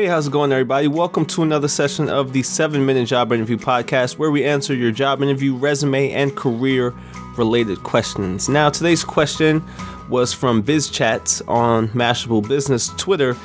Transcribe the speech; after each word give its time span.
Hey, 0.00 0.06
how's 0.06 0.28
it 0.28 0.30
going, 0.30 0.50
everybody? 0.50 0.88
Welcome 0.88 1.26
to 1.26 1.42
another 1.42 1.68
session 1.68 2.08
of 2.08 2.32
the 2.32 2.42
7 2.42 2.86
Minute 2.86 3.04
Job 3.04 3.32
Interview 3.32 3.58
Podcast, 3.58 4.16
where 4.16 4.30
we 4.30 4.46
answer 4.46 4.74
your 4.74 4.92
job 4.92 5.22
interview, 5.22 5.54
resume, 5.54 6.10
and 6.12 6.34
career 6.34 6.94
related 7.36 7.82
questions. 7.82 8.48
Now, 8.48 8.70
today's 8.70 9.04
question 9.04 9.62
was 10.08 10.32
from 10.32 10.62
BizChats 10.62 11.46
on 11.46 11.88
Mashable 11.88 12.48
Business 12.48 12.88
Twitter, 12.96 13.36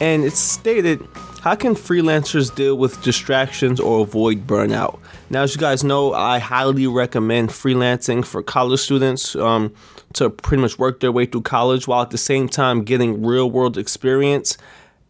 and 0.00 0.24
it 0.24 0.32
stated, 0.32 1.06
How 1.42 1.54
can 1.54 1.74
freelancers 1.74 2.54
deal 2.54 2.78
with 2.78 3.02
distractions 3.02 3.78
or 3.78 4.00
avoid 4.00 4.46
burnout? 4.46 5.00
Now, 5.28 5.42
as 5.42 5.54
you 5.54 5.60
guys 5.60 5.84
know, 5.84 6.14
I 6.14 6.38
highly 6.38 6.86
recommend 6.86 7.50
freelancing 7.50 8.24
for 8.24 8.42
college 8.42 8.80
students 8.80 9.36
um, 9.36 9.74
to 10.14 10.30
pretty 10.30 10.62
much 10.62 10.78
work 10.78 11.00
their 11.00 11.12
way 11.12 11.26
through 11.26 11.42
college 11.42 11.86
while 11.86 12.00
at 12.00 12.08
the 12.08 12.16
same 12.16 12.48
time 12.48 12.82
getting 12.82 13.22
real 13.22 13.50
world 13.50 13.76
experience 13.76 14.56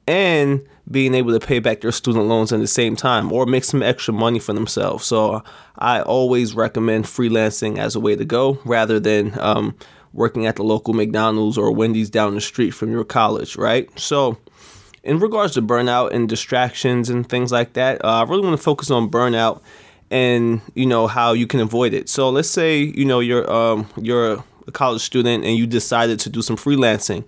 and 0.09 0.67
being 0.91 1.15
able 1.15 1.39
to 1.39 1.47
pay 1.47 1.59
back 1.59 1.81
their 1.81 1.93
student 1.93 2.27
loans 2.27 2.53
at 2.53 2.61
the 2.61 2.67
same 2.67 2.97
time 2.97 3.33
or 3.33 3.47
make 3.47 3.65
some 3.65 3.83
extra 3.83 4.15
money 4.15 4.39
for 4.39 4.53
themselves. 4.53 5.05
So 5.05 5.43
I 5.79 6.01
always 6.01 6.55
recommend 6.55 7.05
freelancing 7.05 7.79
as 7.79 7.95
a 7.95 8.01
way 8.01 8.17
to 8.17 8.25
go 8.25 8.59
rather 8.65 8.99
than 8.99 9.39
um, 9.39 9.77
working 10.13 10.47
at 10.47 10.57
the 10.57 10.63
local 10.63 10.95
McDonald's 10.95 11.59
or 11.59 11.73
Wendy's 11.73 12.11
down 12.11 12.35
the 12.35 12.41
street 12.41 12.71
from 12.71 12.91
your 12.91 13.05
college, 13.05 13.57
right? 13.57 13.89
So 13.99 14.39
in 15.03 15.19
regards 15.19 15.55
to 15.55 15.63
burnout 15.63 16.13
and 16.13 16.29
distractions 16.29 17.11
and 17.11 17.29
things 17.29 17.53
like 17.53 17.75
that, 17.75 18.03
uh, 18.05 18.23
I 18.23 18.23
really 18.23 18.43
want 18.43 18.57
to 18.57 18.63
focus 18.63 18.91
on 18.91 19.11
burnout 19.11 19.61
and 20.11 20.63
you 20.75 20.87
know 20.87 21.07
how 21.07 21.33
you 21.33 21.47
can 21.47 21.61
avoid 21.61 21.93
it. 21.93 22.09
So 22.09 22.31
let's 22.31 22.49
say 22.49 22.79
you 22.79 23.05
know 23.05 23.21
you're 23.21 23.51
um, 23.51 23.89
you're 23.97 24.43
a 24.67 24.73
college 24.73 25.03
student 25.03 25.45
and 25.45 25.57
you 25.57 25.67
decided 25.67 26.19
to 26.21 26.31
do 26.31 26.41
some 26.41 26.57
freelancing 26.57 27.25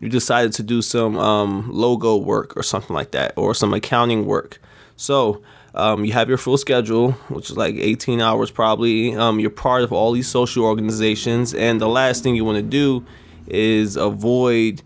you 0.00 0.08
decided 0.08 0.52
to 0.54 0.62
do 0.62 0.82
some 0.82 1.16
um, 1.18 1.70
logo 1.70 2.16
work 2.16 2.56
or 2.56 2.62
something 2.62 2.94
like 2.94 3.10
that, 3.12 3.32
or 3.36 3.54
some 3.54 3.74
accounting 3.74 4.26
work. 4.26 4.60
So 4.96 5.42
um, 5.74 6.04
you 6.04 6.12
have 6.12 6.28
your 6.28 6.38
full 6.38 6.58
schedule, 6.58 7.12
which 7.28 7.50
is 7.50 7.56
like 7.56 7.74
18 7.74 8.20
hours 8.20 8.50
probably. 8.50 9.14
Um, 9.14 9.40
you're 9.40 9.50
part 9.50 9.82
of 9.82 9.92
all 9.92 10.12
these 10.12 10.28
social 10.28 10.64
organizations, 10.64 11.54
and 11.54 11.80
the 11.80 11.88
last 11.88 12.22
thing 12.22 12.34
you 12.34 12.44
want 12.44 12.56
to 12.56 12.62
do 12.62 13.04
is 13.46 13.96
avoid 13.96 14.82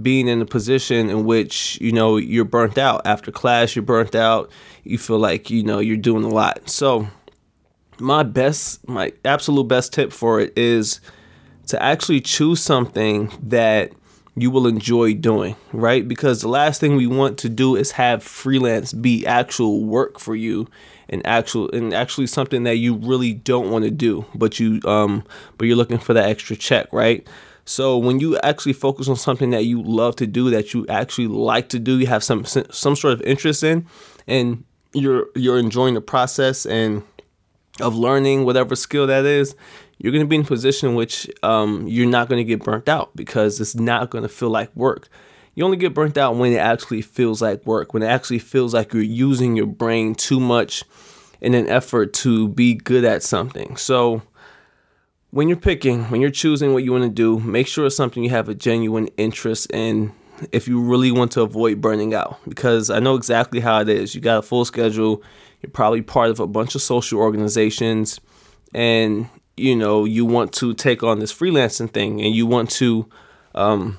being 0.00 0.26
in 0.26 0.40
a 0.40 0.46
position 0.46 1.10
in 1.10 1.24
which 1.24 1.78
you 1.80 1.92
know 1.92 2.16
you're 2.16 2.44
burnt 2.44 2.78
out 2.78 3.02
after 3.04 3.30
class. 3.30 3.76
You're 3.76 3.84
burnt 3.84 4.14
out. 4.14 4.50
You 4.84 4.98
feel 4.98 5.18
like 5.18 5.50
you 5.50 5.62
know 5.62 5.78
you're 5.78 5.96
doing 5.96 6.24
a 6.24 6.28
lot. 6.28 6.68
So 6.68 7.08
my 7.98 8.22
best, 8.22 8.86
my 8.88 9.12
absolute 9.24 9.68
best 9.68 9.92
tip 9.92 10.12
for 10.12 10.40
it 10.40 10.52
is 10.56 11.00
to 11.68 11.82
actually 11.82 12.20
choose 12.20 12.60
something 12.60 13.30
that 13.42 13.92
you 14.34 14.50
will 14.50 14.66
enjoy 14.66 15.14
doing, 15.14 15.56
right? 15.72 16.06
Because 16.06 16.40
the 16.40 16.48
last 16.48 16.80
thing 16.80 16.96
we 16.96 17.06
want 17.06 17.38
to 17.38 17.48
do 17.48 17.76
is 17.76 17.92
have 17.92 18.22
freelance 18.22 18.92
be 18.92 19.26
actual 19.26 19.84
work 19.84 20.18
for 20.18 20.34
you 20.34 20.66
and 21.08 21.26
actual 21.26 21.70
and 21.70 21.92
actually 21.92 22.26
something 22.26 22.62
that 22.64 22.76
you 22.76 22.94
really 22.94 23.34
don't 23.34 23.70
want 23.70 23.84
to 23.84 23.90
do, 23.90 24.24
but 24.34 24.58
you 24.58 24.80
um 24.84 25.24
but 25.58 25.66
you're 25.66 25.76
looking 25.76 25.98
for 25.98 26.14
that 26.14 26.28
extra 26.28 26.56
check, 26.56 26.90
right? 26.92 27.26
So 27.64 27.96
when 27.96 28.20
you 28.20 28.38
actually 28.38 28.72
focus 28.72 29.08
on 29.08 29.16
something 29.16 29.50
that 29.50 29.64
you 29.64 29.82
love 29.82 30.16
to 30.16 30.26
do, 30.26 30.50
that 30.50 30.74
you 30.74 30.86
actually 30.88 31.28
like 31.28 31.68
to 31.68 31.78
do, 31.78 31.98
you 31.98 32.06
have 32.06 32.24
some 32.24 32.44
some 32.44 32.96
sort 32.96 33.12
of 33.12 33.22
interest 33.22 33.62
in, 33.62 33.86
and 34.26 34.64
you're 34.94 35.26
you're 35.34 35.58
enjoying 35.58 35.94
the 35.94 36.00
process 36.00 36.66
and 36.66 37.02
of 37.80 37.94
learning 37.94 38.44
whatever 38.44 38.76
skill 38.76 39.06
that 39.06 39.24
is, 39.24 39.54
you're 39.98 40.12
going 40.12 40.24
to 40.24 40.28
be 40.28 40.36
in 40.36 40.42
a 40.42 40.46
position 40.46 40.94
which 40.94 41.30
um, 41.42 41.86
you're 41.86 42.08
not 42.08 42.28
going 42.28 42.38
to 42.38 42.44
get 42.44 42.64
burnt 42.64 42.88
out 42.88 43.14
because 43.16 43.60
it's 43.60 43.74
not 43.74 44.10
going 44.10 44.22
to 44.22 44.28
feel 44.28 44.50
like 44.50 44.74
work. 44.76 45.08
You 45.54 45.64
only 45.64 45.76
get 45.76 45.94
burnt 45.94 46.16
out 46.16 46.36
when 46.36 46.52
it 46.52 46.56
actually 46.56 47.02
feels 47.02 47.42
like 47.42 47.64
work, 47.66 47.92
when 47.92 48.02
it 48.02 48.06
actually 48.06 48.38
feels 48.38 48.74
like 48.74 48.92
you're 48.92 49.02
using 49.02 49.54
your 49.54 49.66
brain 49.66 50.14
too 50.14 50.40
much 50.40 50.82
in 51.40 51.54
an 51.54 51.68
effort 51.68 52.12
to 52.14 52.48
be 52.48 52.74
good 52.74 53.04
at 53.04 53.22
something. 53.22 53.76
So, 53.76 54.22
when 55.30 55.48
you're 55.48 55.56
picking, 55.56 56.04
when 56.04 56.20
you're 56.20 56.30
choosing 56.30 56.74
what 56.74 56.84
you 56.84 56.92
want 56.92 57.04
to 57.04 57.10
do, 57.10 57.38
make 57.40 57.66
sure 57.66 57.86
it's 57.86 57.96
something 57.96 58.22
you 58.22 58.30
have 58.30 58.50
a 58.50 58.54
genuine 58.54 59.08
interest 59.16 59.70
in 59.72 60.12
if 60.50 60.66
you 60.66 60.80
really 60.80 61.12
want 61.12 61.32
to 61.32 61.42
avoid 61.42 61.80
burning 61.80 62.14
out. 62.14 62.38
Because 62.48 62.90
I 62.90 62.98
know 62.98 63.14
exactly 63.14 63.60
how 63.60 63.80
it 63.80 63.88
is. 63.88 64.14
You 64.14 64.20
got 64.20 64.38
a 64.38 64.42
full 64.42 64.64
schedule, 64.64 65.22
you're 65.60 65.70
probably 65.70 66.02
part 66.02 66.30
of 66.30 66.40
a 66.40 66.46
bunch 66.46 66.74
of 66.74 66.82
social 66.82 67.20
organizations, 67.20 68.20
and 68.74 69.28
you 69.56 69.76
know 69.76 70.04
you 70.04 70.24
want 70.24 70.52
to 70.54 70.74
take 70.74 71.02
on 71.02 71.20
this 71.20 71.32
freelancing 71.32 71.90
thing, 71.90 72.20
and 72.20 72.34
you 72.34 72.46
want 72.46 72.70
to 72.70 73.08
um, 73.54 73.98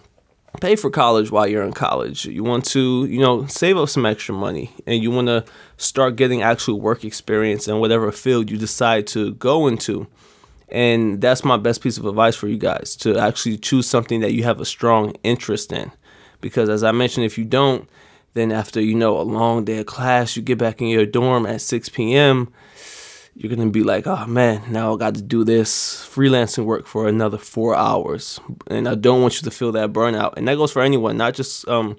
pay 0.62 0.76
for 0.76 0.90
college 0.90 1.32
while 1.32 1.48
you're 1.48 1.64
in 1.64 1.74
college. 1.74 2.26
You 2.26 2.44
want 2.44 2.66
to 2.66 3.06
you 3.06 3.20
know 3.20 3.46
save 3.48 3.78
up 3.78 3.90
some 3.90 4.06
extra 4.06 4.36
money, 4.36 4.72
and 4.86 5.02
you 5.02 5.12
want 5.12 5.28
to 5.28 5.46
start 5.78 6.16
getting 6.16 6.42
actual 6.42 6.82
work 6.82 7.06
experience 7.06 7.68
in 7.68 7.80
whatever 7.80 8.12
field 8.12 8.52
you 8.52 8.58
decide 8.58 9.08
to 9.08 9.34
go 9.36 9.68
into. 9.68 10.08
And 10.70 11.22
that's 11.22 11.44
my 11.46 11.58
best 11.58 11.82
piece 11.82 12.00
of 12.00 12.06
advice 12.06 12.36
for 12.36 12.48
you 12.48 12.58
guys 12.58 12.96
to 12.98 13.18
actually 13.20 13.58
choose 13.58 13.86
something 13.86 14.22
that 14.22 14.34
you 14.34 14.44
have 14.44 14.60
a 14.60 14.66
strong 14.66 15.14
interest 15.24 15.72
in. 15.72 15.92
Because 16.44 16.68
as 16.68 16.84
I 16.84 16.92
mentioned, 16.92 17.26
if 17.26 17.38
you 17.38 17.46
don't, 17.46 17.90
then 18.34 18.52
after 18.52 18.82
you 18.82 18.94
know 18.96 19.18
a 19.18 19.24
long 19.24 19.64
day 19.64 19.78
of 19.78 19.86
class, 19.86 20.36
you 20.36 20.42
get 20.42 20.58
back 20.58 20.82
in 20.82 20.88
your 20.88 21.06
dorm 21.06 21.46
at 21.46 21.62
6 21.62 21.90
p.m. 21.90 22.52
You're 23.34 23.56
gonna 23.56 23.72
be 23.72 23.82
like, 23.82 24.06
oh 24.06 24.28
man, 24.28 24.62
now 24.70 24.94
I 24.94 24.98
got 24.98 25.16
to 25.16 25.22
do 25.22 25.46
this 25.46 26.06
freelancing 26.14 26.66
work 26.66 26.86
for 26.86 27.08
another 27.08 27.38
four 27.38 27.76
hours, 27.76 28.42
and 28.68 28.88
I 28.88 28.96
don't 28.96 29.22
want 29.22 29.42
you 29.42 29.46
to 29.46 29.52
feel 29.52 29.72
that 29.72 29.94
burnout. 29.94 30.34
And 30.36 30.48
that 30.48 30.58
goes 30.58 30.72
for 30.72 30.82
anyone, 30.84 31.18
not 31.18 31.34
just 31.34 31.68
um, 31.68 31.96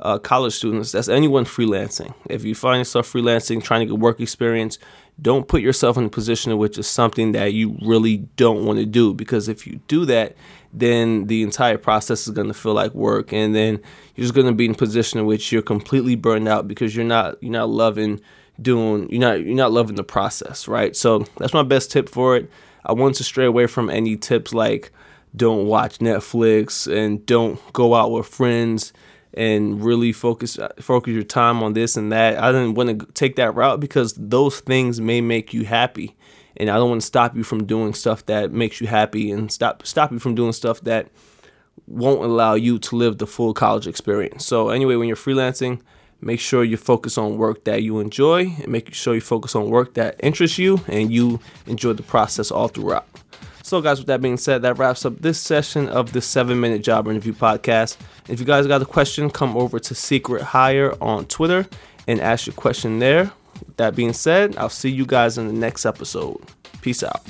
uh, 0.00 0.18
college 0.18 0.54
students. 0.54 0.92
That's 0.92 1.08
anyone 1.08 1.44
freelancing. 1.44 2.14
If 2.28 2.44
you 2.44 2.54
find 2.54 2.78
yourself 2.78 3.12
freelancing, 3.12 3.62
trying 3.62 3.80
to 3.80 3.86
get 3.86 3.98
work 3.98 4.20
experience, 4.20 4.78
don't 5.20 5.48
put 5.48 5.62
yourself 5.62 5.96
in 5.96 6.04
a 6.04 6.08
position 6.08 6.52
in 6.52 6.58
which 6.58 6.78
is 6.78 6.86
something 6.86 7.32
that 7.32 7.52
you 7.52 7.76
really 7.82 8.18
don't 8.36 8.64
want 8.64 8.78
to 8.78 8.86
do. 8.86 9.12
Because 9.12 9.48
if 9.48 9.66
you 9.66 9.80
do 9.88 10.04
that, 10.04 10.36
then 10.72 11.26
the 11.26 11.42
entire 11.42 11.78
process 11.78 12.26
is 12.26 12.34
going 12.34 12.48
to 12.48 12.54
feel 12.54 12.74
like 12.74 12.94
work, 12.94 13.32
and 13.32 13.54
then 13.54 13.80
you're 14.14 14.24
just 14.24 14.34
going 14.34 14.46
to 14.46 14.52
be 14.52 14.66
in 14.66 14.72
a 14.72 14.74
position 14.74 15.18
in 15.18 15.26
which 15.26 15.50
you're 15.50 15.62
completely 15.62 16.14
burned 16.14 16.46
out 16.46 16.68
because 16.68 16.94
you're 16.94 17.04
not 17.04 17.42
you're 17.42 17.52
not 17.52 17.68
loving 17.68 18.20
doing 18.60 19.08
you're 19.10 19.20
not 19.20 19.40
you're 19.40 19.56
not 19.56 19.72
loving 19.72 19.96
the 19.96 20.04
process, 20.04 20.68
right? 20.68 20.94
So 20.94 21.20
that's 21.38 21.54
my 21.54 21.62
best 21.62 21.90
tip 21.90 22.08
for 22.08 22.36
it. 22.36 22.50
I 22.84 22.92
want 22.92 23.16
to 23.16 23.24
stray 23.24 23.46
away 23.46 23.66
from 23.66 23.90
any 23.90 24.16
tips 24.16 24.52
like 24.52 24.92
don't 25.34 25.66
watch 25.66 25.98
Netflix 25.98 26.90
and 26.90 27.24
don't 27.26 27.60
go 27.72 27.94
out 27.94 28.10
with 28.10 28.26
friends 28.26 28.92
and 29.34 29.82
really 29.84 30.12
focus 30.12 30.58
focus 30.80 31.12
your 31.12 31.22
time 31.22 31.62
on 31.62 31.74
this 31.74 31.96
and 31.96 32.12
that. 32.12 32.42
I 32.42 32.52
didn't 32.52 32.74
want 32.74 33.00
to 33.00 33.06
take 33.12 33.36
that 33.36 33.54
route 33.54 33.80
because 33.80 34.14
those 34.14 34.60
things 34.60 35.00
may 35.00 35.20
make 35.20 35.52
you 35.52 35.64
happy 35.64 36.16
and 36.58 36.68
I 36.68 36.76
don't 36.76 36.90
want 36.90 37.00
to 37.00 37.06
stop 37.06 37.36
you 37.36 37.44
from 37.44 37.64
doing 37.64 37.94
stuff 37.94 38.26
that 38.26 38.52
makes 38.52 38.80
you 38.80 38.86
happy 38.86 39.30
and 39.30 39.50
stop 39.50 39.86
stop 39.86 40.12
you 40.12 40.18
from 40.18 40.34
doing 40.34 40.52
stuff 40.52 40.80
that 40.82 41.08
won't 41.86 42.22
allow 42.22 42.54
you 42.54 42.78
to 42.78 42.96
live 42.96 43.18
the 43.18 43.26
full 43.26 43.54
college 43.54 43.86
experience. 43.86 44.44
So 44.44 44.68
anyway, 44.68 44.96
when 44.96 45.08
you're 45.08 45.16
freelancing, 45.16 45.80
make 46.20 46.40
sure 46.40 46.64
you 46.64 46.76
focus 46.76 47.16
on 47.16 47.38
work 47.38 47.64
that 47.64 47.82
you 47.82 48.00
enjoy 48.00 48.54
and 48.58 48.68
make 48.68 48.92
sure 48.92 49.14
you 49.14 49.20
focus 49.20 49.54
on 49.54 49.70
work 49.70 49.94
that 49.94 50.16
interests 50.20 50.58
you 50.58 50.80
and 50.88 51.12
you 51.12 51.40
enjoy 51.66 51.92
the 51.92 52.02
process 52.02 52.50
all 52.50 52.68
throughout. 52.68 53.06
So, 53.68 53.82
guys, 53.82 53.98
with 53.98 54.06
that 54.06 54.22
being 54.22 54.38
said, 54.38 54.62
that 54.62 54.78
wraps 54.78 55.04
up 55.04 55.18
this 55.20 55.38
session 55.38 55.90
of 55.90 56.14
the 56.14 56.22
7 56.22 56.58
Minute 56.58 56.82
Job 56.82 57.06
Interview 57.06 57.34
Podcast. 57.34 57.98
If 58.26 58.40
you 58.40 58.46
guys 58.46 58.66
got 58.66 58.80
a 58.80 58.86
question, 58.86 59.28
come 59.28 59.58
over 59.58 59.78
to 59.78 59.94
Secret 59.94 60.40
Hire 60.40 60.94
on 61.02 61.26
Twitter 61.26 61.66
and 62.06 62.18
ask 62.18 62.46
your 62.46 62.54
question 62.54 62.98
there. 62.98 63.30
With 63.66 63.76
that 63.76 63.94
being 63.94 64.14
said, 64.14 64.56
I'll 64.56 64.70
see 64.70 64.88
you 64.88 65.04
guys 65.04 65.36
in 65.36 65.48
the 65.48 65.52
next 65.52 65.84
episode. 65.84 66.40
Peace 66.80 67.02
out. 67.02 67.20